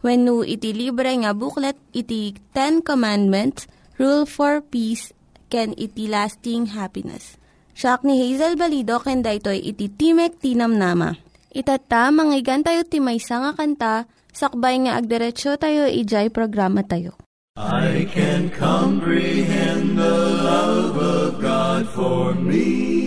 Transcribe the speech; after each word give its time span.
When 0.00 0.24
no 0.24 0.40
iti 0.40 0.72
libre 0.72 1.12
nga 1.12 1.36
booklet, 1.36 1.76
iti 1.92 2.32
Ten 2.56 2.80
Commandments, 2.80 3.68
Rule 4.00 4.24
for 4.24 4.64
Peace, 4.64 5.12
can 5.52 5.76
iti 5.76 6.08
lasting 6.08 6.72
happiness. 6.72 7.36
Siya 7.76 8.00
ni 8.04 8.16
Hazel 8.16 8.56
Balido, 8.56 8.96
ken 9.00 9.20
daytoy 9.20 9.60
iti 9.60 9.92
Timek 9.92 10.40
Tinam 10.40 10.76
Nama. 10.76 11.12
Itata, 11.50 12.08
manggigan 12.14 12.62
tayo 12.62 12.86
timaysa 12.86 13.42
nga 13.42 13.52
kanta, 13.58 13.94
sakbay 14.30 14.86
nga 14.86 14.96
agderetsyo 14.96 15.58
tayo, 15.58 15.84
ijay 15.90 16.30
programa 16.30 16.86
tayo. 16.86 17.18
I 17.58 18.06
can 18.08 18.48
comprehend 18.54 19.98
the 19.98 20.18
love 20.40 20.96
of 20.96 21.42
God 21.42 21.84
for 21.92 22.32
me. 22.38 22.99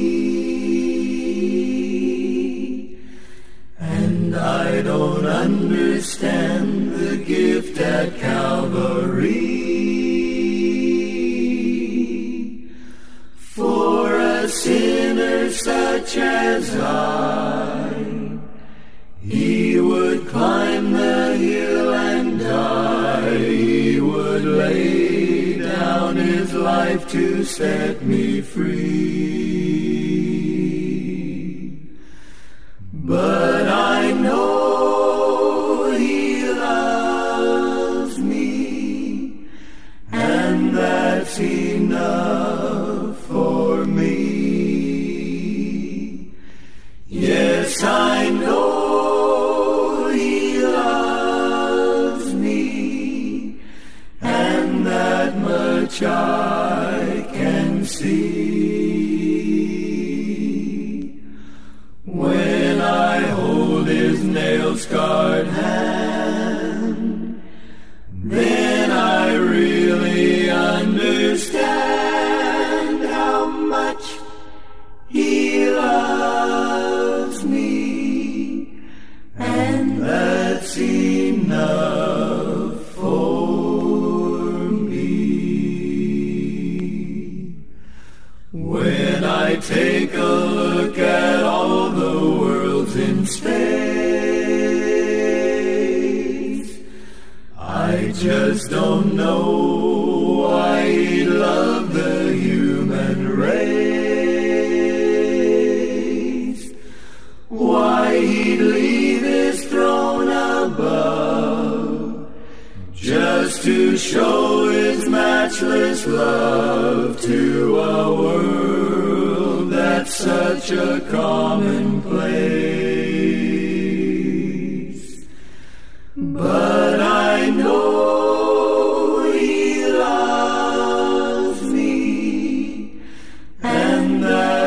And 4.33 4.41
I 4.41 4.81
don't 4.81 5.27
understand 5.27 6.93
the 6.93 7.17
gift 7.17 7.79
at 7.79 8.17
Calvary. 8.17 9.29
For 13.37 14.19
a 14.19 14.49
sinner 14.49 15.51
such 15.51 16.17
as 16.17 16.75
I, 16.79 18.39
He 19.21 19.79
would 19.79 20.25
climb 20.25 20.93
the 20.93 21.37
hill 21.37 21.93
and 21.93 22.39
die. 22.39 23.37
He 23.37 23.99
would 23.99 24.45
lay 24.45 25.59
down 25.59 26.15
His 26.15 26.55
life 26.55 27.07
to 27.11 27.43
set 27.43 28.01
me 28.01 28.41
free. 28.41 29.52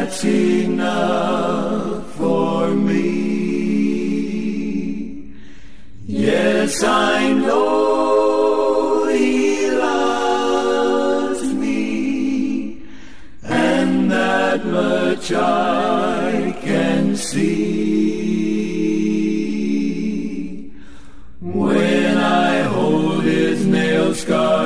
That's 0.06 0.24
enough 0.24 2.06
for 2.14 2.68
me. 2.68 3.02
Yes, 6.06 6.84
I 6.84 7.32
know 7.32 9.08
He 9.08 9.68
loves 9.72 11.52
me, 11.54 12.78
and 13.42 14.08
that 14.12 14.64
much 14.64 15.32
I 15.32 16.56
can 16.62 17.16
see. 17.16 17.56
When 21.40 22.16
I 22.16 22.62
hold 22.62 23.24
His 23.24 23.66
nail 23.66 24.14
scarred 24.14 24.65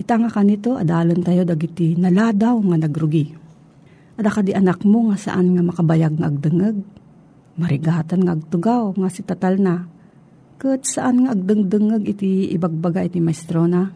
Ita 0.00 0.16
nga 0.16 0.32
kanito, 0.32 0.80
adalon 0.80 1.20
tayo 1.20 1.44
dagiti 1.44 1.92
naladaw 1.92 2.56
nga 2.72 2.76
nagrugi. 2.80 3.36
Ada 4.16 4.40
di 4.40 4.56
anak 4.56 4.80
mo 4.88 5.12
nga 5.12 5.20
saan 5.20 5.52
nga 5.52 5.60
makabayag 5.60 6.16
nga 6.16 6.32
agdengeg. 6.32 6.80
Marigatan 7.60 8.24
nga 8.24 8.32
agtugaw 8.32 8.96
nga 8.96 9.08
si 9.12 9.20
tatal 9.20 9.60
na. 9.60 9.84
Kat 10.56 10.88
saan 10.88 11.24
nga 11.24 11.36
agdengdengeg 11.36 12.08
iti 12.08 12.48
ibagbaga 12.48 13.04
iti 13.04 13.20
maestro 13.20 13.68
na. 13.68 13.92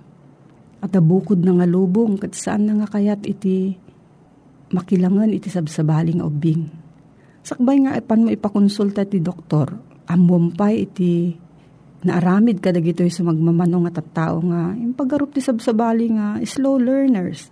At 0.85 0.93
abukod 0.93 1.41
na 1.41 1.57
nga 1.57 1.65
lubong 1.65 2.21
kat 2.21 2.37
saan 2.37 2.69
na 2.69 2.85
nga 2.85 2.89
kayat 2.93 3.25
iti 3.25 3.73
makilangan 4.77 5.33
iti 5.33 5.49
sabsabali 5.49 6.21
nga 6.21 6.29
ubing. 6.29 6.69
Sakbay 7.45 7.81
nga 7.85 7.97
ipan 7.97 8.25
mo 8.25 8.33
ipakonsulta 8.33 9.09
ti 9.09 9.21
doktor, 9.21 9.73
amumpay 10.09 10.85
iti 10.85 11.37
naaramid 12.05 12.61
ka 12.61 12.71
dagitoy 12.71 13.09
sa 13.09 13.25
magmamanong 13.25 13.89
at 13.89 13.99
tao 14.13 14.45
nga. 14.45 14.77
Yung 14.77 14.93
paggarup 14.93 15.33
ti 15.33 15.41
sabsabali 15.41 16.13
nga 16.13 16.39
slow 16.45 16.77
learners. 16.77 17.49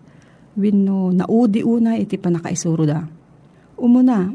No 0.53 1.09
naudi 1.09 1.65
una 1.65 1.97
iti 1.97 2.21
panakaisuro 2.21 2.85
da. 2.85 3.01
Umuna 3.81 4.29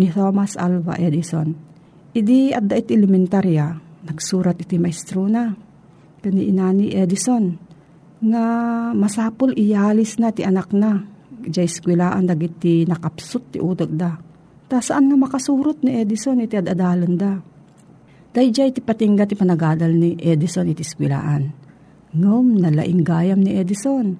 ni 0.00 0.08
Thomas 0.08 0.56
Alva 0.56 0.96
Edison 0.96 1.52
idi 2.16 2.48
adda 2.50 2.80
iti 2.80 2.96
elementarya 2.96 3.76
nagsurat 4.08 4.56
iti 4.56 4.80
maestro 4.80 5.28
na. 5.28 5.52
Kani 6.18 6.48
inani 6.48 6.96
Edison 6.96 7.52
nga 8.18 8.44
masapol 8.96 9.52
iyalis 9.52 10.16
na 10.16 10.32
ti 10.32 10.42
anak 10.42 10.72
na. 10.72 11.04
Jay 11.44 11.68
skwilaan 11.68 12.24
dagiti 12.24 12.88
nakapsut 12.88 13.54
ti 13.54 13.58
udag 13.60 13.92
da. 13.92 14.16
Ta 14.68 14.80
saan 14.80 15.12
nga 15.12 15.16
makasurot 15.20 15.84
ni 15.84 16.00
Edison 16.00 16.40
iti 16.40 16.56
adadalan 16.56 17.14
da 17.14 17.32
Dayjay 18.38 18.70
ti 18.70 18.78
patingga 18.78 19.26
ti 19.26 19.34
panagadal 19.34 19.98
ni 19.98 20.14
Edison 20.14 20.70
iti 20.70 20.86
skwilaan. 20.86 21.50
Ngom, 22.14 22.62
nalaing 22.62 23.02
gayam 23.02 23.42
ni 23.42 23.58
Edison. 23.58 24.14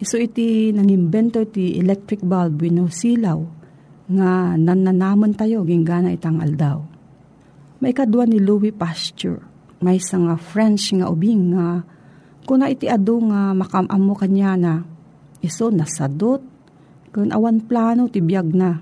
Iso 0.00 0.16
iti 0.16 0.72
nangimbento 0.72 1.44
ti 1.44 1.76
electric 1.76 2.24
bulb 2.24 2.64
wino 2.64 2.88
silaw 2.88 3.36
nga 4.16 4.56
nananamon 4.56 5.36
tayo 5.36 5.60
ginggana 5.68 6.08
itang 6.08 6.40
aldaw. 6.40 6.80
May 7.84 7.92
kadwa 7.92 8.24
ni 8.24 8.40
Louis 8.40 8.72
Pasteur, 8.72 9.44
may 9.84 10.00
isang 10.00 10.32
nga 10.32 10.40
French 10.40 10.96
nga 10.96 11.12
ubing 11.12 11.52
nga 11.52 11.84
kuna 12.48 12.64
iti 12.72 12.88
adu 12.88 13.20
nga 13.28 13.52
makamam 13.52 14.00
mo 14.00 14.16
kanya 14.16 14.56
na 14.56 14.74
iso 15.44 15.68
nasadot 15.68 16.40
kun 17.12 17.28
awan 17.28 17.60
plano 17.68 18.08
ti 18.08 18.24
biyag 18.24 18.56
na. 18.56 18.80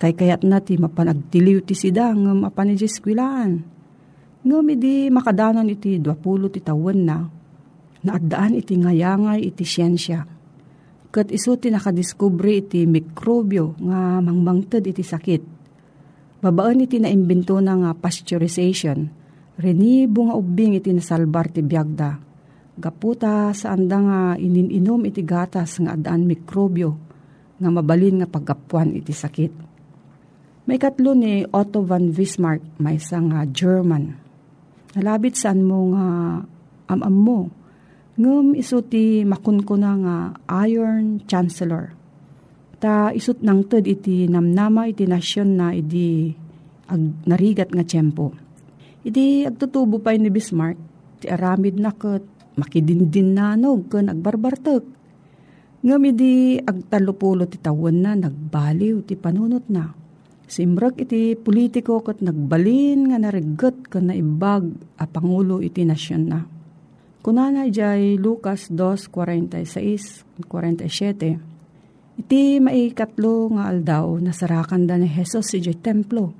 Kay 0.00 0.16
kayat 0.16 0.48
na 0.48 0.64
ti 0.64 0.80
mapanagtiliw 0.80 1.60
ti 1.60 1.76
sida 1.76 2.08
nga 2.16 2.32
mapanijisquilaan. 2.32 3.71
Ngam 4.42 4.74
idi 4.74 5.06
makadanan 5.06 5.70
iti 5.70 6.02
20 6.02 6.18
ti 6.50 6.58
tawen 6.58 7.06
na, 7.06 7.22
naadaan 8.02 8.58
iti 8.58 8.74
ngayangay 8.74 9.38
iti 9.38 9.62
siyensya. 9.62 10.26
Kat 11.14 11.30
iso 11.30 11.54
ti 11.54 11.70
nakadiskubre 11.70 12.58
iti 12.58 12.82
mikrobyo 12.82 13.78
nga 13.78 14.18
mangbangted 14.18 14.82
iti 14.82 15.06
sakit. 15.06 15.42
Babaan 16.42 16.82
iti 16.82 16.98
naimbento 16.98 17.54
na 17.62 17.78
nga 17.78 17.90
pasteurization, 17.94 19.06
renibo 19.62 20.26
nga 20.26 20.34
ubing 20.34 20.74
iti 20.74 20.90
nasalbar 20.90 21.46
ti 21.54 21.62
biyagda. 21.62 22.18
Gaputa 22.82 23.54
sa 23.54 23.78
anda 23.78 23.98
nga 24.02 24.20
ininom 24.34 25.06
iti 25.06 25.22
gatas 25.22 25.78
nga 25.78 25.94
adaan 25.94 26.26
mikrobyo 26.26 26.98
nga 27.62 27.70
mabalin 27.70 28.18
nga 28.18 28.26
paggapuan 28.26 28.90
iti 28.90 29.14
sakit. 29.14 29.70
May 30.66 30.82
katlo 30.82 31.14
ni 31.14 31.46
Otto 31.46 31.86
von 31.86 32.10
Bismarck, 32.10 32.82
may 32.82 32.98
isang 32.98 33.30
German 33.54 34.21
Nalabit 34.92 35.40
saan 35.40 35.64
mo 35.64 35.96
nga 35.96 36.06
amam 36.92 37.16
mo. 37.16 37.40
Ngum 38.20 38.52
isuti 38.52 39.24
makunkuna 39.24 39.90
nga 40.04 40.16
Iron 40.68 41.24
Chancellor. 41.24 41.96
Ta 42.76 43.08
isut 43.16 43.40
nang 43.40 43.64
ted 43.64 43.88
iti 43.88 44.28
namnama 44.28 44.84
iti 44.90 45.08
nasyon 45.08 45.56
na 45.56 45.72
iti 45.72 46.28
ag 46.92 47.24
narigat 47.24 47.72
nga 47.72 47.88
tiyempo. 47.88 48.36
Iti 49.02 49.48
agtutubo 49.48 49.96
pa 49.98 50.12
ni 50.12 50.28
Bismarck, 50.28 50.76
ti 51.24 51.26
aramid 51.32 51.80
na 51.80 51.96
kat 51.96 52.22
makidindin 52.60 53.32
nanog 53.32 53.88
ken 53.88 54.12
agbarbartek. 54.12 54.84
Ngam 55.82 56.02
idi 56.04 56.60
agtalupulo 56.60 57.48
ti 57.48 57.56
tawon 57.58 57.96
na 58.04 58.12
nagbaliw 58.14 59.02
ti 59.08 59.16
panunot 59.16 59.66
na 59.72 60.01
Simrag 60.50 60.98
iti 60.98 61.38
politiko 61.38 62.02
kat 62.02 62.18
nagbalin 62.20 63.08
nga 63.08 63.18
narigat 63.22 63.86
ka 63.86 64.02
na 64.02 64.12
ibag 64.12 64.66
a 64.98 65.06
Pangulo 65.06 65.62
iti 65.62 65.86
nasyon 65.86 66.24
na. 66.26 66.42
Kunana 67.22 67.70
jay 67.70 68.18
Lucas 68.18 68.66
2.46-47 68.74 70.42
Iti 72.18 72.60
maikatlo 72.60 73.54
nga 73.56 73.70
aldaw 73.70 74.18
nasarakan 74.20 74.84
da 74.90 74.98
ni 74.98 75.06
Jesus 75.08 75.54
si 75.54 75.62
jay 75.62 75.78
templo. 75.78 76.34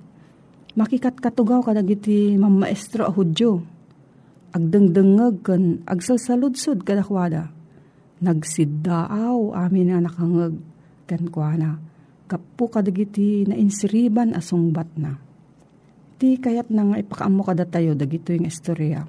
Makikat 0.74 1.22
katugaw 1.22 1.62
kadag 1.62 1.88
iti 1.88 2.34
mamaestro 2.36 3.06
a 3.06 3.12
Hudyo. 3.14 3.62
Agdengdengeg 4.52 5.40
kan 5.46 5.80
agsalsaludsod 5.88 6.84
kadakwada. 6.84 7.48
Nagsiddaaw 8.20 9.54
amin 9.56 9.94
nga 9.94 10.04
nakangeg 10.04 10.54
kan 11.08 11.22
kuana 11.30 11.91
kapu 12.32 12.72
kadagiti 12.72 13.44
na 13.44 13.52
insiriban 13.52 14.32
asong 14.32 14.72
bat 14.72 14.88
na. 14.96 15.20
Ti 16.16 16.40
kayat 16.40 16.72
na 16.72 16.88
nga 16.88 16.96
ipakaamo 16.96 17.44
kada 17.44 17.68
tayo 17.68 17.92
dagito 17.92 18.32
yung 18.32 18.48
istorya. 18.48 19.04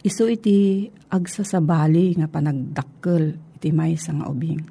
Iso 0.00 0.24
iti 0.32 0.88
agsasabali 1.12 2.16
nga 2.16 2.32
panagdakkel 2.32 3.36
iti 3.60 3.68
may 3.68 4.00
nga 4.00 4.24
ubing. 4.32 4.64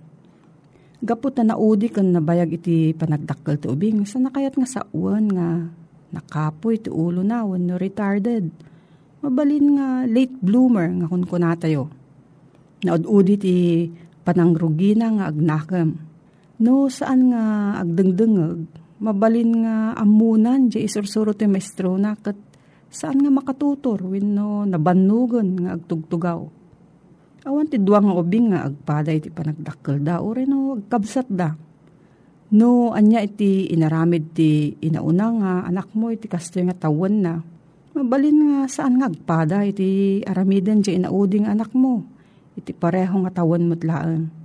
Gapot 1.06 1.38
na 1.38 1.54
naudi 1.54 1.94
kan 1.94 2.10
nabayag 2.10 2.58
iti 2.58 2.98
panagdakkel 2.98 3.62
ti 3.62 3.70
ubing. 3.70 4.10
Sa 4.10 4.18
nakayat 4.18 4.58
nga 4.58 4.66
sa 4.66 4.82
uwan 4.90 5.30
nga 5.30 5.70
nakapoy 6.18 6.82
ti 6.82 6.90
ulo 6.90 7.22
na 7.22 7.46
when 7.46 7.70
no 7.70 7.78
retarded. 7.78 8.50
Mabalin 9.22 9.78
nga 9.78 9.88
late 10.10 10.34
bloomer 10.42 10.90
nga 10.90 11.06
kun 11.06 11.30
tayo. 11.62 11.94
Naud-udi 12.82 13.36
ti 13.38 13.56
panangrugina 14.26 15.14
nga 15.14 15.30
agnakam 15.30 16.11
No, 16.62 16.86
saan 16.94 17.34
nga 17.34 17.74
agdengdengeg, 17.82 18.70
mabalin 19.02 19.66
nga 19.66 19.98
amunan, 19.98 20.70
di 20.70 20.86
isursuro 20.86 21.34
ti 21.34 21.50
maestro 21.50 21.98
na, 21.98 22.14
kat 22.14 22.38
saan 22.86 23.18
nga 23.18 23.34
makatutor, 23.34 24.06
win 24.06 24.38
no, 24.38 24.62
nabanugan 24.70 25.58
nga 25.58 25.74
agtugtugaw. 25.74 26.38
Awan 27.50 27.66
ti 27.66 27.82
duwang 27.82 28.14
nga 28.14 28.16
ubing 28.22 28.54
nga 28.54 28.70
agpaday 28.70 29.18
ti 29.18 29.34
panagdakkel 29.34 30.06
da, 30.06 30.22
o 30.22 30.38
no, 30.38 30.78
agkabsat 30.78 31.34
da. 31.34 31.58
No, 32.54 32.94
anya 32.94 33.26
iti 33.26 33.66
inaramid 33.74 34.38
ti 34.38 34.78
inauna 34.86 35.26
nga 35.42 35.52
anak 35.66 35.98
mo 35.98 36.14
iti 36.14 36.30
kasto 36.30 36.62
nga 36.62 36.78
tawan 36.78 37.26
na. 37.26 37.42
Mabalin 37.98 38.38
nga 38.38 38.70
saan 38.70 39.02
nga 39.02 39.10
agpada 39.10 39.66
iti 39.66 40.22
aramidan 40.30 40.86
di 40.86 40.94
inauding 40.94 41.50
anak 41.50 41.74
mo. 41.74 42.06
Iti 42.54 42.70
pareho 42.76 43.18
nga 43.26 43.42
tawan 43.42 43.66
mo't 43.66 43.82
laan 43.82 44.41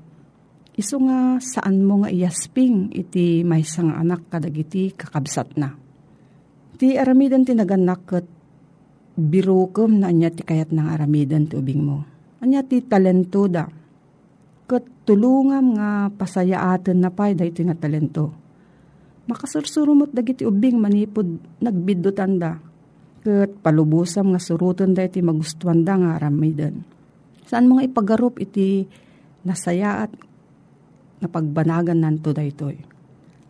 Iso 0.76 1.00
nga 1.00 1.40
saan 1.40 1.80
mo 1.88 2.04
nga 2.04 2.12
iyasping 2.12 2.92
iti 2.92 3.40
may 3.40 3.64
sang 3.64 3.96
anak 3.96 4.28
kadagiti 4.28 4.92
kakabsat 4.92 5.56
na. 5.56 5.72
Ti 6.76 7.00
aramidan 7.00 7.48
ti 7.48 7.56
naganak 7.56 8.04
kat 8.04 8.26
birukom 9.16 10.04
na 10.04 10.12
anya 10.12 10.28
ti 10.28 10.44
kayat 10.44 10.76
ng 10.76 10.84
aramidan 10.84 11.48
ti 11.48 11.56
ubing 11.56 11.80
mo. 11.80 12.04
Anya 12.44 12.60
ti 12.60 12.84
talento 12.84 13.48
da. 13.48 13.64
Kat 14.68 14.84
tulungam 15.08 15.80
nga 15.80 16.12
pasayaaten 16.12 17.00
na 17.00 17.08
pay 17.08 17.32
da 17.32 17.48
ito 17.48 17.64
nga 17.64 17.72
talento. 17.72 18.36
Makasursurumot 19.32 20.12
dagiti 20.12 20.44
ubing 20.44 20.76
manipod 20.76 21.40
nagbidutan 21.64 22.36
da. 22.36 22.52
Kat 23.24 23.64
palubusam 23.64 24.36
nga 24.36 24.40
surutan 24.44 24.92
da 24.92 25.08
iti 25.08 25.24
magustuhan 25.24 25.80
da 25.88 25.96
nga 25.96 26.20
aramidan. 26.20 26.84
Saan 27.48 27.64
mo 27.64 27.80
nga 27.80 27.88
ipagarup 27.88 28.36
iti 28.44 28.84
nasayaat 29.48 30.35
nga 31.20 31.28
pagbanagan 31.28 32.04
nanto 32.04 32.30
daytoy. 32.32 32.76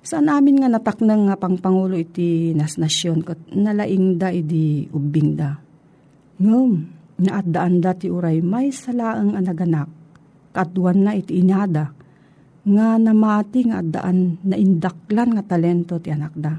Saan 0.06 0.30
amin 0.30 0.62
nga 0.62 0.70
nataknang 0.70 1.26
nga 1.26 1.35
pangpangulo 1.35 1.99
iti 1.99 2.54
nasnasyon 2.54 3.18
kat 3.26 3.40
nalaing 3.50 4.14
da 4.14 4.30
idi 4.30 4.87
ubing 4.94 5.35
da. 5.35 5.58
Ngum, 6.38 6.73
naadaan 7.18 7.82
da 7.82 7.90
ti 7.90 8.06
uray 8.06 8.38
may 8.38 8.70
salaang 8.70 9.35
anaganak, 9.35 9.90
kaduan 10.54 11.02
na 11.02 11.18
iti 11.18 11.42
inada, 11.42 11.90
nga 12.66 12.88
namati 13.02 13.66
nga 13.66 13.82
daan 13.82 14.38
na 14.46 14.54
indaklan 14.54 15.35
nga 15.35 15.42
talento 15.42 15.99
ti 15.99 16.14
anak 16.14 16.35
da. 16.38 16.54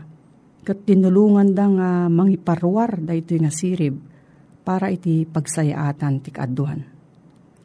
Kat 0.68 0.84
tinulungan 0.84 1.56
da 1.56 1.66
nga 1.72 1.90
mangiparwar 2.12 3.00
da 3.00 3.16
ito 3.16 3.32
nga 3.40 3.48
sirib 3.48 3.96
para 4.68 4.92
iti 4.92 5.24
pagsayaatan 5.24 6.20
ti 6.20 6.36
kaaduan. 6.36 6.97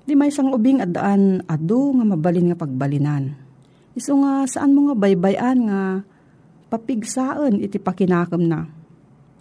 Di 0.03 0.19
may 0.19 0.35
isang 0.35 0.51
ubing 0.51 0.83
adaan 0.83 1.47
adu 1.47 1.95
nga 1.95 2.05
mabalin 2.05 2.51
nga 2.51 2.59
pagbalinan. 2.59 3.39
Iso 3.95 4.19
nga 4.19 4.49
saan 4.51 4.75
mo 4.75 4.91
nga 4.91 4.97
baybayan 4.99 5.69
nga 5.71 5.81
papigsaan 6.73 7.63
iti 7.63 7.79
pakinakam 7.79 8.43
na. 8.49 8.67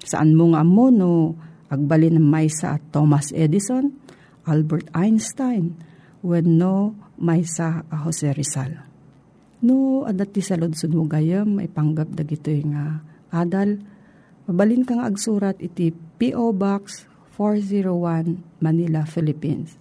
Saan 0.05 0.37
mo 0.37 0.53
nga 0.53 0.61
mo 0.61 0.93
no 0.93 1.33
agbalin 1.71 2.19
ng 2.19 2.27
maysa 2.27 2.75
at 2.77 2.83
Thomas 2.91 3.31
Edison, 3.31 3.95
Albert 4.43 4.91
Einstein, 4.91 5.79
when 6.19 6.59
no 6.59 6.93
maysa 7.15 7.87
a 7.87 7.95
Jose 8.03 8.29
Rizal. 8.35 8.91
No, 9.61 10.03
adat 10.09 10.33
ti 10.33 10.41
salod 10.41 10.73
mo 10.89 11.05
gayam, 11.05 11.61
may 11.61 11.69
panggap 11.69 12.09
dagito 12.17 12.49
nga 12.73 13.05
adal, 13.29 13.77
mabalin 14.49 14.81
kang 14.81 15.05
agsurat 15.05 15.53
iti 15.61 15.93
P.O. 15.93 16.49
Box 16.51 17.05
401 17.37 18.41
Manila, 18.57 19.05
Philippines. 19.05 19.80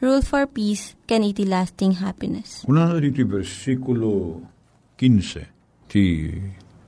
Rule 0.00 0.24
for 0.24 0.48
Peace, 0.48 0.96
can 1.04 1.20
iti 1.20 1.44
lasting 1.44 2.00
happiness. 2.00 2.64
Una 2.64 2.88
na 2.88 2.96
dito 2.96 3.20
versikulo 3.28 4.40
15 4.96 5.92
ti 5.92 6.32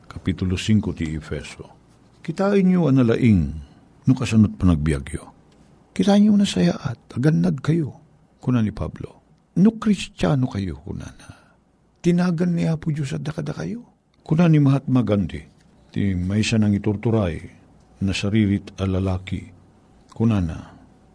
Kapitulo 0.08 0.56
5 0.56 0.96
ti 0.96 1.12
Efeso. 1.12 1.68
Kitain 2.24 2.72
nyo 2.72 2.88
ang 2.88 3.04
no 3.04 4.12
kasanot 4.16 4.56
panagbiagyo. 4.56 5.28
Kitain 5.92 6.24
nyo 6.24 6.40
na 6.40 6.48
saya 6.48 6.72
at 6.72 7.12
aganad 7.12 7.60
kayo, 7.60 7.92
kuna 8.40 8.64
ni 8.64 8.72
Pablo. 8.72 9.20
No 9.60 9.76
kristyano 9.76 10.48
kayo, 10.48 10.80
kuna 10.80 11.12
na. 11.12 11.28
Tinagan 12.00 12.56
ni 12.56 12.64
Apo 12.64 12.88
Diyos 12.96 13.12
at 13.12 13.20
dakada 13.20 13.52
kayo. 13.52 13.92
Kuna 14.24 14.48
ni 14.48 14.56
Mahatma 14.56 15.04
Gandhi, 15.04 15.44
ti 15.92 16.16
may 16.16 16.40
isa 16.40 16.56
nang 16.56 16.72
iturturay 16.72 17.36
na 18.00 18.16
saririt 18.16 18.72
a 18.80 18.88
lalaki. 18.88 19.52
Kuna 20.16 20.40
na, 20.40 20.56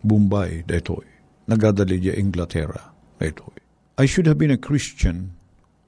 Bombay, 0.06 0.62
detoy. 0.62 1.17
Nagadali 1.48 2.00
di 2.00 2.12
Inglaterra, 2.12 2.92
detoy. 3.20 3.56
I 3.98 4.06
should 4.06 4.28
have 4.28 4.38
been 4.38 4.52
a 4.52 4.60
Christian 4.60 5.32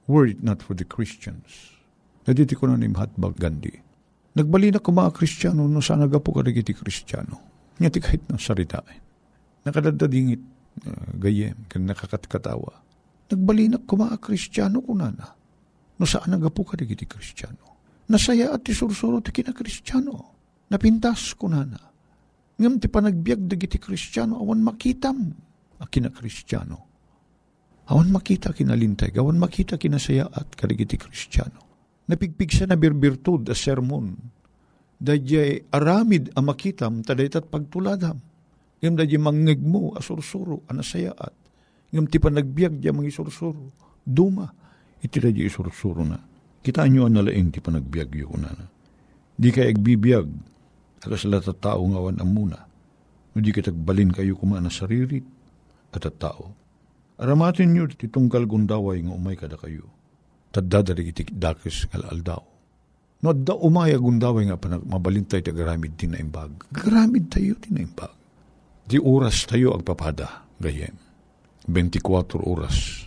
were 0.08 0.26
it 0.26 0.42
not 0.42 0.64
for 0.64 0.74
the 0.74 0.82
Christians 0.82 1.70
Naditi 2.30 2.54
ko 2.54 2.68
na 2.68 2.76
ni 2.76 2.86
Mahatma 2.86 3.32
Gandhi. 3.32 3.74
Nagbali 4.36 4.70
na 4.70 4.78
ko 4.78 4.92
mga 4.92 5.10
Kristiyano 5.10 5.66
no 5.66 5.82
sana 5.82 6.06
gapo 6.06 6.30
ka 6.30 6.44
iti 6.46 6.76
Kristiyano. 6.76 7.42
Nga 7.80 7.90
ti 7.90 7.98
kahit 7.98 8.22
na 8.28 8.36
saritain. 8.36 9.02
Nakadadadingit 9.66 10.42
uh, 10.86 11.10
gayem, 11.18 11.56
kan 11.66 11.82
nakakatkatawa. 11.82 12.86
Nagbali 13.32 13.72
na 13.72 13.82
ko 13.82 13.98
mga 13.98 14.20
Kristiyano 14.22 14.78
ko 14.78 14.92
na 14.94 15.10
na. 15.10 15.26
No 15.98 16.04
saan 16.06 16.30
nagapo 16.30 16.62
ka 16.62 16.78
iti 16.78 17.02
Kristiyano. 17.08 17.66
Nasaya 18.06 18.54
at 18.54 18.62
isursuro 18.68 19.18
ti 19.24 19.34
kina 19.34 19.50
Kristiyano. 19.50 20.38
Napintas 20.70 21.34
ko 21.34 21.50
na 21.50 21.66
na. 21.66 21.80
Ngam 22.60 22.78
ti 22.78 22.86
panagbiag 22.86 23.48
dagiti 23.48 23.80
Kristiyano 23.80 24.38
awan 24.38 24.60
makitam 24.62 25.34
a 25.80 25.88
kina 25.88 26.12
Kristiyano. 26.12 26.86
Awan 27.90 28.12
makita 28.12 28.54
kinalintay, 28.54 29.16
awan 29.18 29.40
makita 29.40 29.80
kinasaya 29.80 30.28
at 30.30 30.54
kaligiti 30.54 31.00
Kristiyano 31.00 31.70
napigpig 32.10 32.50
siya 32.50 32.66
na 32.66 32.74
birbirtud 32.74 33.46
a 33.46 33.54
sermon. 33.54 34.18
Dadya 35.00 35.70
aramid 35.70 36.34
a 36.34 36.42
makitam, 36.42 37.06
tadaytat 37.06 37.46
pagtuladam. 37.46 38.18
Ngam 38.82 38.94
dadya 38.98 39.20
mangig 39.22 39.62
mo, 39.62 39.94
asursuro, 39.94 40.66
anasayaat. 40.66 41.32
Ngam 41.94 42.10
ti 42.10 42.18
panagbiag 42.18 42.82
dya 42.82 42.92
mga 42.92 43.08
isursuro. 43.08 43.72
Duma, 44.02 44.50
iti 45.00 45.22
dadya 45.22 45.46
isursuro 45.46 46.02
na. 46.04 46.18
Kita 46.60 46.84
nyo 46.84 47.08
ang 47.08 47.16
nalaing 47.16 47.48
ti 47.54 47.64
panagbiag 47.64 48.10
yun 48.12 48.44
na. 48.44 48.52
Di 49.40 49.48
kay 49.48 49.72
agbibiyag, 49.72 50.28
akas 51.00 51.24
lata 51.24 51.56
tao 51.56 51.80
ngawan 51.80 52.20
amuna. 52.20 52.60
Di 53.32 53.48
kitagbalin 53.54 54.12
kayo 54.12 54.36
kumana 54.36 54.68
saririt 54.68 55.24
at 55.94 56.06
tao. 56.18 56.54
Aramatin 57.20 57.74
nyo 57.74 57.84
titungkal 57.90 58.48
gundaway 58.48 59.04
nga 59.04 59.12
umay 59.12 59.36
kada 59.36 59.60
kayo 59.60 60.00
tadadari 60.50 61.14
iti 61.14 61.26
dakis 61.30 61.86
ngal 61.90 62.04
aldaw. 62.10 62.42
No, 63.20 63.36
da 63.36 63.54
umaya 63.54 64.00
gundaway 64.00 64.48
nga 64.48 64.58
panag 64.58 64.84
mabalintay 64.84 65.44
ti 65.44 65.52
garamid 65.54 65.94
ti 65.94 66.08
naimbag. 66.08 66.72
Garamid 66.72 67.30
tayo 67.30 67.54
ti 67.60 67.70
naimbag. 67.70 68.12
Di 68.90 68.98
oras 68.98 69.46
tayo 69.46 69.76
agpapada, 69.76 70.48
gayem. 70.58 70.96
24 71.68 72.42
oras. 72.42 73.06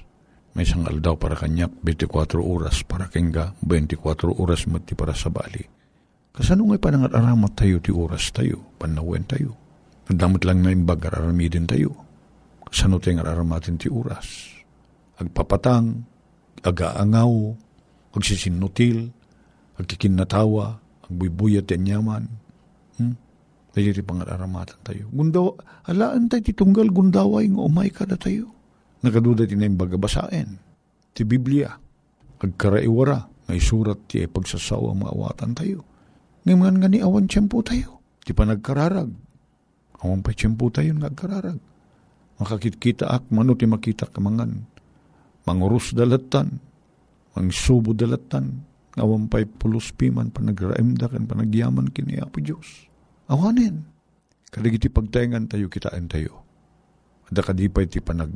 May 0.54 0.70
isang 0.70 0.86
aldaw 0.86 1.18
para 1.18 1.34
kanyak, 1.34 1.82
24 1.82 2.40
oras 2.40 2.86
para 2.86 3.10
kenga, 3.10 3.58
24 3.66 4.38
oras 4.38 4.70
mati 4.70 4.94
para 4.94 5.18
sa 5.18 5.34
bali. 5.34 5.66
Kasano 6.30 6.70
nga 6.70 6.78
panangat 6.78 7.18
aramat 7.18 7.54
tayo 7.58 7.82
ti 7.82 7.90
oras 7.90 8.30
tayo, 8.30 8.62
panawen 8.78 9.26
tayo. 9.26 9.58
Nadamot 10.08 10.46
lang 10.46 10.62
na 10.62 10.70
imbag 10.70 11.10
araramidin 11.10 11.66
tayo. 11.66 11.98
Tayo 12.74 13.22
araramatin 13.22 13.78
ti 13.78 13.86
oras. 13.86 14.50
Agpapatang, 15.22 16.10
agaangaw, 16.66 17.54
agsisinutil, 18.18 19.14
agkikinatawa, 19.78 20.82
agbubuyat 21.06 21.70
yan 21.70 21.86
yaman. 21.86 22.24
Hmm? 22.98 23.14
Iti 23.78 24.02
pangaramatan 24.02 24.82
tayo. 24.82 25.06
Gundaw, 25.14 25.54
alaan 25.86 26.30
tayo 26.30 26.42
titunggal 26.50 26.90
gundaway 26.90 27.46
nga 27.46 27.62
umay 27.62 27.94
kada 27.94 28.18
tayo. 28.18 28.50
Nakaduda 29.06 29.46
ti 29.46 29.54
na 29.54 29.70
bagabasain. 29.70 30.58
Ti 31.14 31.22
Biblia. 31.26 31.70
Agkaraiwara. 32.42 33.30
May 33.48 33.60
surat 33.60 34.08
ti 34.08 34.24
pagsasawa 34.24 34.96
maawatan 34.96 35.52
tayo. 35.54 35.84
Ngayon 36.48 36.80
nga 36.80 36.88
ni 36.88 37.04
awan 37.04 37.28
tiyempo 37.28 37.60
tayo. 37.62 38.02
Ti 38.24 38.32
panagkararag. 38.32 39.12
Awan 40.00 40.20
pa 40.24 40.32
tiyempo 40.32 40.72
tayo 40.72 40.96
nagkararag. 40.96 41.73
Makakitkita 42.42 43.10
ak, 43.10 43.30
mano 43.30 43.54
ti 43.54 43.70
makita 43.70 44.10
kamangan 44.10 44.74
mangurus 45.44 45.92
dalatan, 45.92 46.60
mangsubo 47.36 47.92
dalatan, 47.92 48.64
awam 48.96 49.28
pa'y 49.28 49.48
pulos 49.48 49.92
piman, 49.96 50.32
panagraimda 50.32 51.12
kan 51.12 51.28
panagyaman 51.28 51.92
kini 51.92 52.20
Apo 52.20 52.40
Diyos. 52.40 52.88
Awanin. 53.28 53.84
Kaligiti 54.54 54.88
pagtayangan 54.88 55.50
tayo, 55.50 55.66
kitaan 55.68 56.06
tayo. 56.08 56.46
Ada 57.32 57.42
kadipay 57.42 57.90
ti 57.90 57.98
panag 58.04 58.32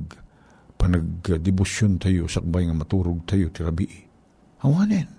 panagdibusyon 0.77 2.01
tayo, 2.01 2.29
sakbay 2.29 2.65
nga 2.69 2.75
maturog 2.77 3.25
tayo, 3.25 3.49
ti 3.53 3.61
rabii. 3.61 3.97
Awanin. 4.65 5.09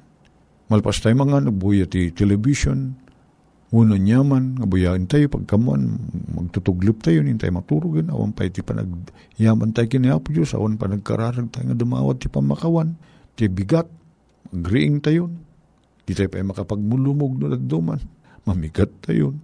Malpas 0.68 1.00
tayo 1.00 1.16
mga 1.16 1.48
nagbuya 1.48 1.86
ti 1.86 2.10
television, 2.12 2.92
Una 3.68 4.00
nyaman, 4.00 4.56
nga 4.56 4.96
tayo, 5.04 5.28
pagkaman, 5.28 6.00
magtutuglip 6.32 7.04
tayo, 7.04 7.20
nin 7.20 7.36
tayo 7.36 7.52
maturugin, 7.52 8.08
awan 8.08 8.32
pa 8.32 8.48
iti 8.48 8.64
panagyaman 8.64 9.76
tayo 9.76 9.92
kiniapo 9.92 10.32
Diyos, 10.32 10.56
awan 10.56 10.80
pa 10.80 10.88
nagkararag 10.88 11.52
tayo 11.52 11.68
nga 11.68 11.76
dumawat 11.76 12.16
ti 12.16 12.32
pamakawan, 12.32 12.96
ti 13.36 13.44
bigat, 13.44 13.84
agriing 14.56 15.04
tayo, 15.04 15.28
di 16.08 16.16
tayo 16.16 16.32
pa 16.32 16.40
makapagmulumog 16.40 17.36
no 17.36 17.52
nagduman, 17.52 18.00
mamigat 18.48 18.88
tayo, 19.04 19.36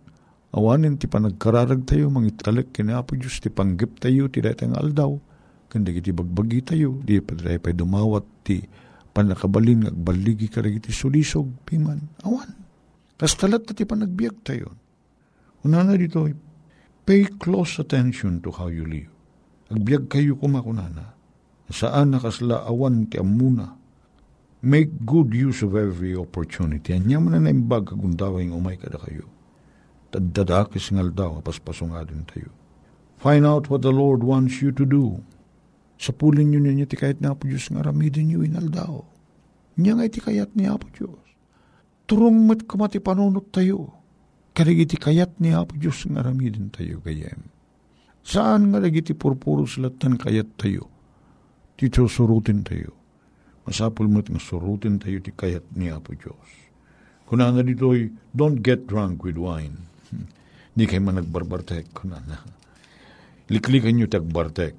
awanin 0.56 0.96
ti 0.96 1.04
panagkararag 1.04 1.84
tayo, 1.84 2.08
mangitalik 2.08 2.72
kiniapo 2.72 3.20
Diyos, 3.20 3.44
ti 3.44 3.52
panggip 3.52 4.00
tayo, 4.00 4.32
ti 4.32 4.40
tayo 4.40 4.72
aldaw, 4.72 5.12
kundi 5.68 6.00
iti 6.00 6.16
bagbagi 6.16 6.64
tayo, 6.64 6.96
di 7.04 7.20
pa 7.20 7.36
tayo 7.36 7.60
pa 7.60 7.76
dumawat 7.76 8.24
ti 8.40 8.64
panakabalin, 9.12 9.92
agbaligi 9.92 10.48
ka 10.48 10.64
iti 10.64 10.96
sulisog, 10.96 11.44
piman, 11.68 12.00
awan 12.24 12.63
Talat 13.14 13.70
ti 13.70 13.86
panagbiag 13.86 14.42
tayo. 14.42 14.74
Una 15.62 15.86
na 15.86 15.94
dito, 15.94 16.26
pay 17.06 17.30
close 17.38 17.78
attention 17.78 18.42
to 18.42 18.50
how 18.50 18.66
you 18.66 18.84
live. 18.84 19.10
Agbiag 19.70 20.10
kayo 20.10 20.34
kumakunana. 20.36 21.14
Saan 21.70 22.12
nakasla 22.12 22.66
awan 22.68 23.08
ti 23.08 23.16
amuna. 23.16 23.78
Make 24.64 25.04
good 25.04 25.32
use 25.32 25.62
of 25.62 25.76
every 25.76 26.16
opportunity. 26.16 26.96
Anya 26.96 27.20
man 27.20 27.36
na 27.36 27.48
naimbag 27.48 27.88
kagundaway 27.92 28.48
umay 28.48 28.76
kada 28.80 29.00
kayo. 29.00 29.28
Tadadakis 30.12 30.92
ngal 30.92 31.12
daw, 31.12 31.40
paspasungadin 31.40 32.24
tayo. 32.28 32.50
Find 33.20 33.48
out 33.48 33.72
what 33.72 33.80
the 33.80 33.92
Lord 33.92 34.20
wants 34.20 34.60
you 34.60 34.68
to 34.76 34.84
do. 34.84 35.24
Sa 35.96 36.12
pulin 36.12 36.52
nyo 36.52 36.60
ninyo 36.60 36.84
ti 36.84 36.98
kahit 36.98 37.24
na 37.24 37.32
po 37.32 37.48
Diyos 37.48 37.72
nga 37.72 37.86
ramidin 37.88 38.28
nyo 38.28 38.44
inaldaw. 38.44 39.00
Nya 39.80 39.96
nga 39.96 40.04
iti 40.04 40.20
kayat 40.20 40.52
ni 40.52 40.68
Apo 40.68 40.92
Diyos. 40.92 41.23
Turong 42.04 42.36
mat 42.44 42.68
kamati 42.68 43.00
panunot 43.00 43.48
tayo 43.48 44.04
Karigiti 44.54 44.94
kayat 44.94 45.42
ni 45.42 45.50
Apo 45.50 45.74
Diyos 45.74 46.06
nga 46.06 46.22
ramidin 46.22 46.70
tayo 46.70 47.02
gayem. 47.02 47.50
Saan 48.22 48.70
nga 48.70 48.78
lagi 48.78 49.02
ti 49.02 49.10
purpuro 49.10 49.66
silatan 49.66 50.14
kayat 50.14 50.54
tayo? 50.54 50.86
Tito 51.74 52.06
surutin 52.06 52.62
tayo. 52.62 52.94
Masapul 53.66 54.06
mo't 54.06 54.30
nga 54.30 54.38
surutin 54.38 55.02
tayo 55.02 55.18
ti 55.18 55.34
kayat 55.34 55.66
ni 55.74 55.90
Apo 55.90 56.14
Diyos. 56.14 56.70
Kuna 57.26 57.50
na 57.50 57.66
dito'y, 57.66 58.14
don't 58.30 58.62
get 58.62 58.86
drunk 58.86 59.26
with 59.26 59.42
wine. 59.42 59.90
Hindi 60.78 60.84
kayo 60.86 61.02
man 61.02 61.18
nagbarbartek. 61.18 61.90
Kuna 61.90 62.22
na. 62.22 62.38
Liklikan 63.50 63.98
nyo 63.98 64.06
tagbartek. 64.06 64.78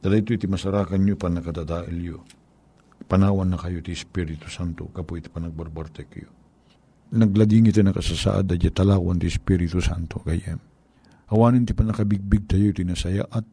Dala 0.00 0.16
ito 0.16 0.32
iti 0.32 0.48
masarakan 0.48 1.04
nyo 1.04 1.20
pa 1.20 1.28
nakadadail 1.28 1.98
yo. 2.00 2.24
Panawan 3.04 3.52
na 3.52 3.60
kayo 3.60 3.84
ti 3.84 3.92
Espiritu 3.92 4.48
Santo, 4.48 4.88
kapo 4.88 5.20
iti 5.20 5.28
panagbarbartek 5.28 6.10
yo 6.16 6.43
naglading 7.12 7.68
iti 7.68 7.84
nakasasaad 7.84 8.48
da 8.48 8.56
talawan 8.56 9.20
ti 9.20 9.28
Espiritu 9.28 9.82
Santo 9.82 10.22
kayem. 10.24 10.56
Awanin 11.28 11.66
ti 11.68 11.76
panakabigbig 11.76 12.48
tayo 12.48 12.72
tinasaya 12.72 13.24
at 13.28 13.44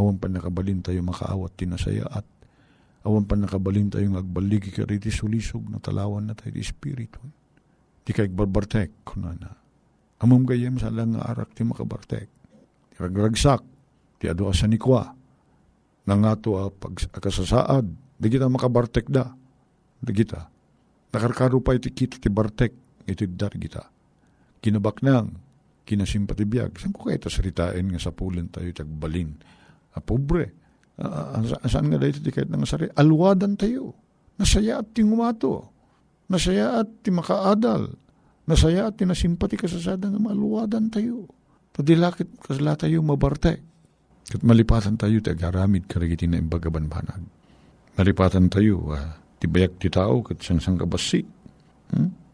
awan 0.00 0.16
pa 0.16 0.26
nakabalin 0.28 0.80
tayo 0.80 1.00
makaawat 1.04 1.54
tinasaya 1.56 2.08
at 2.08 2.24
awan 3.04 3.24
pa 3.28 3.36
nakabalin 3.36 3.92
tayo 3.92 4.10
agbaligi 4.16 4.72
ka 4.72 4.88
riti 4.88 5.12
sulisog 5.12 5.68
na 5.68 5.78
talawan 5.78 6.28
na 6.28 6.34
tayo 6.34 6.56
ti 6.56 6.60
Espiritu. 6.64 7.20
Di 8.04 8.16
kay 8.16 8.32
barbartek 8.32 9.04
kunana. 9.04 9.52
Amom 10.18 10.42
gayem 10.48 10.80
sa 10.80 10.88
lang 10.88 11.14
nga 11.14 11.28
arak 11.28 11.52
ti 11.52 11.62
makabartek. 11.62 12.28
Ti 12.90 12.96
ragragsak, 12.96 13.62
ti 14.18 14.26
ado 14.26 14.48
asanikwa, 14.50 15.14
nga 16.08 16.14
nga 16.16 16.32
to 16.40 16.56
a 16.56 16.72
pag 16.72 16.96
akasasaad, 17.12 17.86
di 18.16 18.26
kita 18.32 18.48
makabartek 18.48 19.06
da. 19.12 19.30
Di 20.00 20.10
kita. 20.16 20.48
Nakarkaro 21.12 21.60
pa 21.60 21.76
iti 21.76 21.92
kita 21.92 22.16
ti 22.16 22.32
bartek, 22.32 22.87
iti 23.08 23.24
dar 23.32 23.56
kita. 23.56 23.82
Kinabak 24.60 25.00
nang, 25.00 25.48
kinasimpatibiyag. 25.88 26.76
Saan 26.76 26.92
ko 26.92 27.08
kayo 27.08 27.24
saritain 27.32 27.88
nga 27.88 27.96
sa 27.96 28.12
pulin 28.12 28.52
tayo 28.52 28.68
tagbalin? 28.76 29.32
A 29.96 29.98
ah, 29.98 30.02
pobre. 30.04 30.46
Uh, 31.00 31.40
saan 31.64 31.88
nga 31.88 31.96
dahil 31.96 32.20
ti 32.20 32.28
kahit 32.28 32.52
nga 32.52 32.68
sari? 32.68 32.92
Alwadan 32.92 33.56
tayo. 33.56 33.96
Nasaya 34.36 34.84
at 34.84 34.92
ti 34.92 35.00
ngumato. 35.00 35.72
Nasaya 36.28 36.84
at 36.84 37.00
ti 37.00 37.08
makaadal. 37.08 37.88
Nasaya 38.44 38.92
at 38.92 39.00
ti 39.00 39.08
nasimpati 39.08 39.56
kasasada 39.56 40.12
nga 40.12 40.20
maluwadan 40.20 40.92
tayo. 40.92 41.24
Tadilakit 41.72 42.44
kasla 42.44 42.76
tayo 42.76 43.00
mabarte. 43.00 43.64
Kat 44.28 44.44
malipatan 44.44 45.00
tayo 45.00 45.24
ti 45.24 45.32
agaramid 45.32 45.88
karigiti 45.88 46.28
na 46.28 46.36
imbagaban 46.36 46.90
banag. 46.90 47.24
Malipatan 47.96 48.52
tayo, 48.52 48.92
uh, 48.92 49.16
ti 49.40 49.48
bayak 49.48 49.80
ti 49.80 49.88
tao 49.88 50.20
kat 50.20 50.44
sang 50.44 50.76
kabasi. 50.76 51.24
Hmm? 51.94 52.27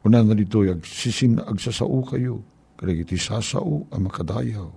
Una 0.00 0.24
na 0.24 0.32
dito, 0.32 0.64
agsisin, 0.64 1.44
agsasao 1.44 2.00
kayo. 2.08 2.40
Kaya 2.80 3.04
iti 3.04 3.20
sasao 3.20 3.84
ang 3.92 4.08
makadayaw. 4.08 4.72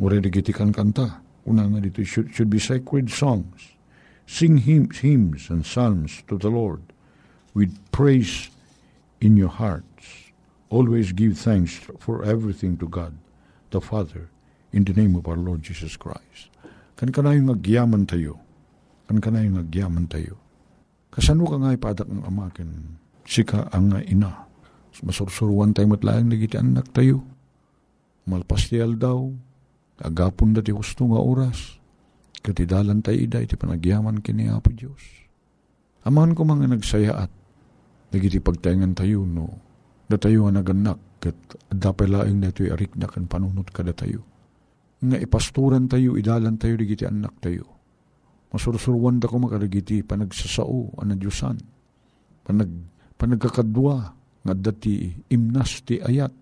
Mure 0.00 0.16
digiti 0.24 0.56
kan 0.56 0.72
kanta. 0.72 1.20
Una 1.44 1.68
na 1.68 1.84
dito, 1.84 2.00
should, 2.00 2.32
should 2.32 2.48
be 2.48 2.56
sacred 2.56 3.12
songs. 3.12 3.76
Sing 4.24 4.56
hymns, 4.56 5.04
hymns 5.04 5.52
and 5.52 5.64
psalms 5.64 6.24
to 6.28 6.40
the 6.40 6.48
Lord 6.48 6.80
with 7.52 7.76
praise 7.92 8.48
in 9.20 9.36
your 9.36 9.52
hearts. 9.52 10.32
Always 10.68 11.12
give 11.12 11.36
thanks 11.36 11.80
for 12.00 12.24
everything 12.24 12.76
to 12.76 12.88
God, 12.88 13.16
the 13.72 13.80
Father, 13.80 14.28
in 14.72 14.84
the 14.84 14.92
name 14.92 15.16
of 15.16 15.28
our 15.28 15.36
Lord 15.36 15.64
Jesus 15.64 15.96
Christ. 15.96 16.52
Kan 16.96 17.12
ka 17.12 17.24
na 17.24 17.32
yung 17.32 17.48
agyaman 17.52 18.04
tayo. 18.04 18.40
Kan 19.08 19.20
ka 19.20 19.32
na 19.32 19.44
yung 19.44 19.60
agyaman 19.60 20.08
tayo. 20.08 20.36
Kasano 21.08 21.48
ka 21.48 21.56
nga 21.56 21.72
ipadak 21.72 22.08
ng 22.08 22.24
amakin 22.24 23.00
sika 23.28 23.68
ang 23.68 23.92
ina. 24.08 24.48
Masursuruan 25.04 25.76
tayo 25.76 25.92
matlaang 25.92 26.32
nagiti 26.32 26.56
anak 26.56 26.88
tayo. 26.96 27.20
Malpastial 28.24 28.96
daw, 28.96 29.28
agapon 30.00 30.56
dati 30.56 30.72
gusto 30.72 31.04
nga 31.12 31.20
oras. 31.20 31.76
Katidalan 32.40 33.04
tayo 33.04 33.20
ida, 33.20 33.44
iti 33.44 33.54
panagyaman 33.54 34.24
kini 34.24 34.48
Apo 34.48 34.72
Diyos. 34.72 35.28
Amahan 36.08 36.32
ko 36.32 36.48
mga 36.48 36.72
nagsayaat, 36.72 37.30
nagiti 38.16 38.40
pagtayangan 38.40 38.96
tayo, 38.96 39.28
no, 39.28 39.60
da 40.08 40.16
tayo 40.16 40.48
nga 40.48 40.58
naganak, 40.58 40.98
kat 41.20 41.36
dapay 41.68 42.08
laing 42.08 42.40
na 42.40 42.48
ito'y 42.48 42.72
arik 42.72 42.96
na 42.96 43.10
kan 43.10 43.28
panunot 43.28 43.68
kada 43.70 43.92
tayo. 43.92 44.24
Nga 45.04 45.20
ipasturan 45.20 45.86
tayo, 45.86 46.16
idalan 46.16 46.56
tayo, 46.56 46.74
digiti 46.74 47.04
anak 47.04 47.38
tayo. 47.38 47.66
Masursuruan 48.50 49.20
da 49.20 49.28
ko 49.28 49.36
makarigiti, 49.38 50.00
panagsasao, 50.02 50.96
ana 50.98 51.14
Diyosan. 51.14 51.58
Panag 52.42 52.70
panagkakadwa 53.18 53.94
nga 54.46 54.54
dati 54.54 55.10
imnas 55.34 55.82
ti 55.82 55.98
ayat 55.98 56.32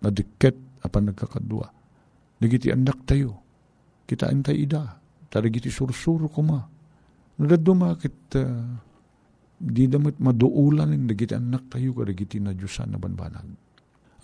nga 0.00 0.10
diket 0.14 0.56
apan 0.86 1.12
nagkakadwa. 1.12 1.66
Nagiti 2.40 2.72
anak 2.72 3.04
tayo. 3.04 3.36
Kita 4.08 4.30
antay 4.32 4.64
ida. 4.64 4.96
Tarigiti 5.28 5.68
sursuro 5.68 6.30
ko 6.32 6.40
ma. 6.40 6.58
Nadado 7.36 7.72
makit 7.76 8.16
uh, 8.40 8.64
di 9.60 9.84
damit 9.84 10.16
maduulan 10.16 10.96
ng 10.96 11.04
nagiti 11.04 11.36
anak 11.36 11.68
tayo 11.68 11.92
karigiti 11.92 12.40
na 12.40 12.56
Diyosan 12.56 12.96
na 12.96 12.98
banbanag. 12.98 13.44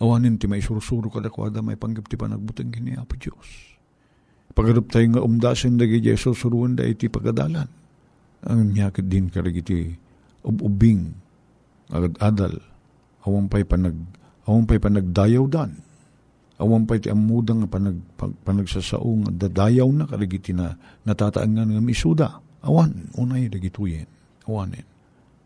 Awanin 0.01 0.41
ti 0.41 0.49
may 0.49 0.65
sursuro 0.65 1.13
kada 1.13 1.29
kwada 1.29 1.61
may 1.61 1.77
panggap 1.77 2.09
ti 2.09 2.17
panagbutang 2.17 2.73
kini 2.73 2.97
Apo 2.97 3.17
Diyos. 3.21 3.77
Pagharap 4.57 4.89
tayo 4.89 5.05
nga 5.13 5.21
umdasin 5.21 5.77
dagi 5.77 6.01
Jesus 6.01 6.41
suruan 6.41 6.73
da 6.73 6.85
iti 6.85 7.05
pagadalan. 7.05 7.69
Ang 8.49 8.73
nyakit 8.73 9.05
din 9.05 9.29
karigiti 9.29 9.93
ububing 10.41 11.26
agad 11.91 12.13
adal, 12.19 12.55
awang 13.23 13.47
pa'y 13.47 13.63
panag, 13.63 13.95
awang 14.47 14.67
pa'y 14.67 14.79
panagdayaw 14.79 15.45
dan. 15.47 15.71
Awang 16.57 16.89
pa'y 16.89 17.05
ti 17.05 17.13
amudang 17.13 17.69
panag, 17.69 18.01
panagsasaong 18.17 19.37
dadayaw 19.37 19.85
na 19.93 20.09
kaligiti 20.09 20.57
na 20.57 20.73
natataan 21.05 21.53
nga 21.53 21.63
nga 21.63 21.83
misuda. 21.83 22.29
Awan, 22.65 23.13
unay 23.13 23.45
dagituyin. 23.45 24.09
Awanin. 24.49 24.81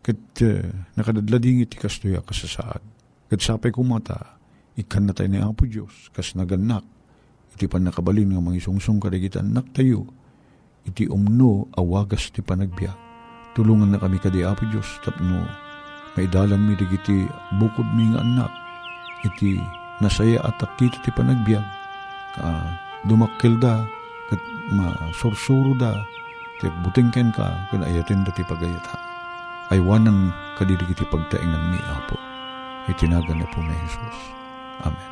Kat 0.00 0.18
uh, 0.42 0.66
nakadadlading 0.96 1.62
iti 1.62 1.76
kastoya 1.76 2.24
kasasaad. 2.24 2.80
Kat 3.28 3.40
sapay 3.44 3.70
kumata, 3.70 4.40
ikan 4.80 5.04
na 5.04 5.12
tayo 5.12 5.28
ni 5.28 5.38
Apo 5.38 5.68
Diyos, 5.68 6.08
kas 6.16 6.32
naganak, 6.32 6.82
iti 7.52 7.68
pan 7.68 7.84
nakabalin 7.84 8.32
nga 8.32 8.40
mga 8.40 8.64
isungsong 8.64 8.98
kadagitan 8.98 9.52
anak 9.52 9.68
tayo, 9.76 10.08
iti 10.88 11.06
umno 11.06 11.68
awagas 11.76 12.32
ti 12.32 12.40
panagbiyak. 12.40 12.96
Tulungan 13.52 13.92
na 13.92 14.00
kami 14.00 14.16
kadi 14.16 14.48
Apo 14.48 14.64
Diyos, 14.64 14.88
tapno 15.04 15.44
Maidalan 16.12 16.60
mi 16.60 16.76
digiti 16.76 17.24
bukod 17.56 17.88
mi 17.96 18.12
nga 18.12 18.20
anak. 18.20 18.52
Iti 19.24 19.62
nasaya 20.02 20.42
at 20.44 20.60
akita 20.60 21.00
ti 21.00 21.10
panagbiag. 21.14 21.64
Uh, 22.40 22.68
dumakil 23.08 23.56
da, 23.60 23.84
kat 24.28 24.40
masursuro 24.72 25.76
da, 25.76 26.04
ti 26.60 26.68
butingken 26.84 27.32
ka, 27.32 27.68
kun 27.72 27.84
ayatin 27.84 28.24
da 28.24 28.32
ti 28.32 28.44
pagayata. 28.44 28.96
Aywanan 29.72 30.32
kadidigiti 30.60 31.08
pagtaingan 31.08 31.64
mi, 31.72 31.80
Apo. 31.88 32.16
Itinagan 32.90 33.40
na 33.40 33.46
po 33.48 33.62
ni 33.62 33.72
Jesus. 33.78 34.18
Amen. 34.82 35.11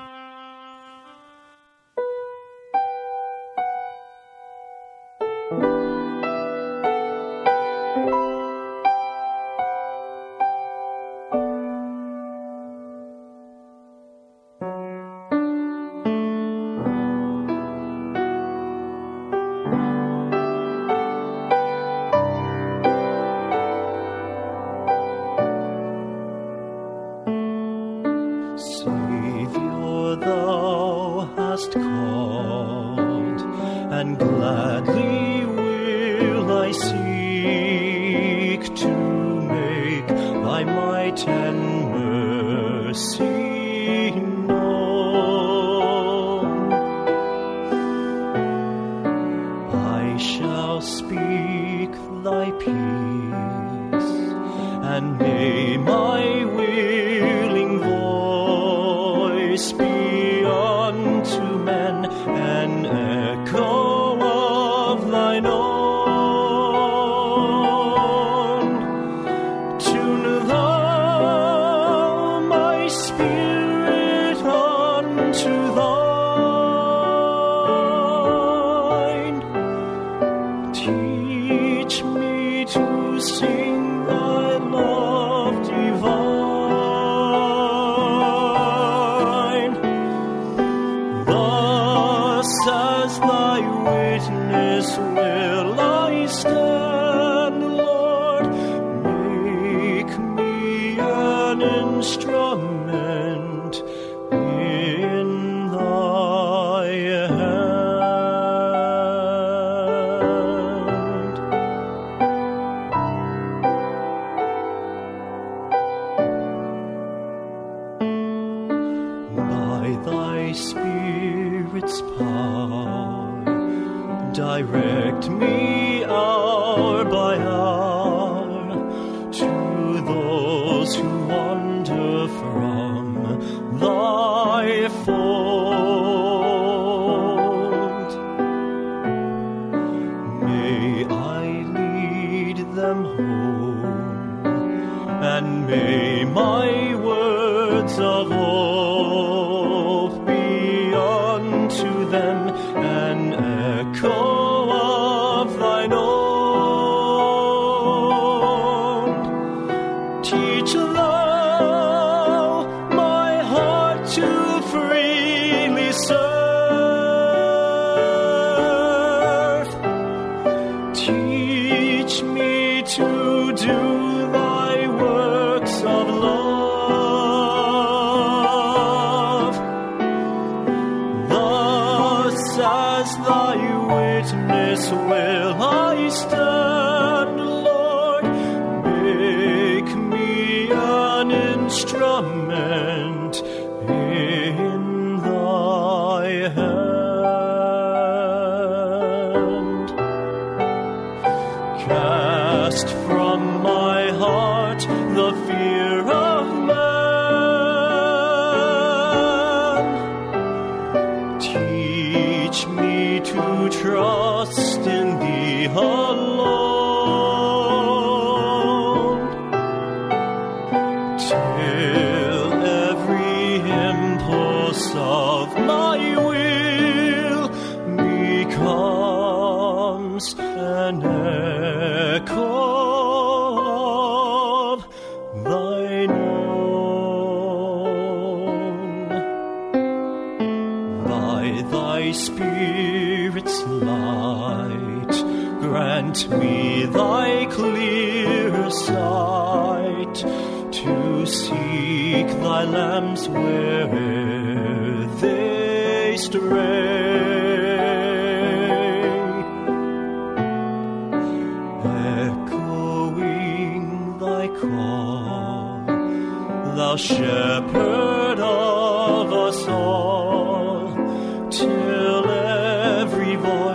And 54.91 55.19
may 55.21 55.77
my 55.77 56.20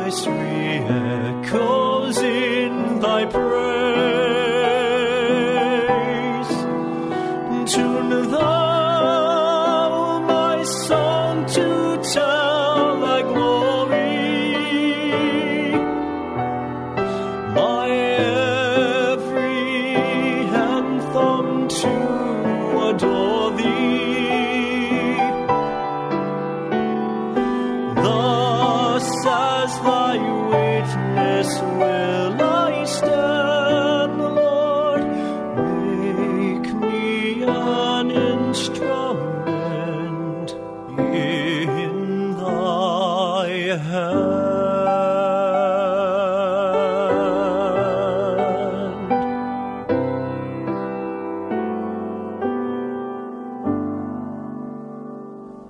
voice 0.05 0.27
re-echoes 0.27 1.74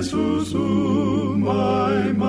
manen, 0.00 0.12
ni 0.12 0.16
Jesus 0.16 0.54
umay 0.54 2.12
manen. 2.16 2.19